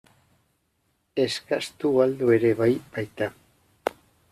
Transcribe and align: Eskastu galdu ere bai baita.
Eskastu 1.25 1.93
galdu 1.99 2.33
ere 2.39 2.53
bai 2.63 2.73
baita. 2.97 3.31